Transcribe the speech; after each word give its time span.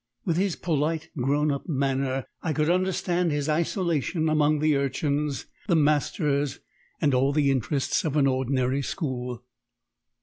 With 0.25 0.37
his 0.37 0.55
polite 0.55 1.11
grown 1.15 1.51
up 1.51 1.69
manner 1.69 2.25
I 2.41 2.53
could 2.53 2.71
understand 2.71 3.31
his 3.31 3.47
isolation 3.47 4.29
among 4.29 4.57
the 4.57 4.75
urchins, 4.75 5.45
the 5.67 5.75
masters, 5.75 6.57
and 6.99 7.13
all 7.13 7.31
the 7.31 7.51
interests 7.51 8.03
of 8.03 8.17
an 8.17 8.25
ordinary 8.25 8.81
school. 8.81 9.43